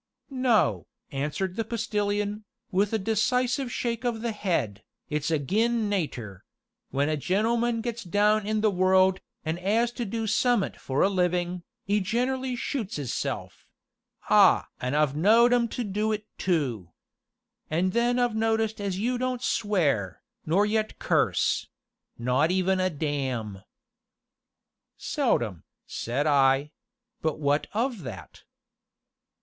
"No," 0.33 0.87
answered 1.11 1.55
the 1.57 1.63
Postilion, 1.63 2.43
with 2.71 2.91
a 2.91 2.97
decisive 2.97 3.71
shake 3.71 4.03
of 4.03 4.21
the 4.23 4.31
head, 4.31 4.81
"it's 5.11 5.29
ag'in' 5.29 5.89
natur'; 5.89 6.43
when 6.89 7.07
a 7.07 7.15
gentleman 7.15 7.81
gets 7.81 8.03
down 8.03 8.47
in 8.47 8.61
the 8.61 8.71
world, 8.71 9.19
an' 9.45 9.59
'as 9.59 9.91
to 9.91 10.03
do 10.03 10.25
summ'at 10.25 10.75
for 10.75 11.03
a 11.03 11.07
livin', 11.07 11.61
'e 11.85 11.99
generally 11.99 12.55
shoots 12.55 12.97
'isself 12.97 13.67
ah! 14.27 14.69
an' 14.79 14.95
I've 14.95 15.15
knowed 15.15 15.53
'em 15.53 15.67
do 15.67 16.11
it 16.11 16.25
too! 16.39 16.89
An' 17.69 17.91
then 17.91 18.17
I've 18.17 18.35
noticed 18.35 18.81
as 18.81 18.97
you 18.97 19.19
don't 19.19 19.43
swear, 19.43 20.23
nor 20.47 20.65
yet 20.65 20.97
curse 20.97 21.67
not 22.17 22.49
even 22.49 22.79
a 22.79 22.89
damn." 22.89 23.61
"Seldom," 24.97 25.63
said 25.85 26.25
I; 26.25 26.71
"but 27.21 27.39
what 27.39 27.67
of 27.73 28.01
that?" 28.01 28.45